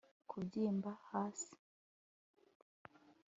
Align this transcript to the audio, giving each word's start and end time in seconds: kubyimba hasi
kubyimba 0.29 0.91
hasi 1.09 1.53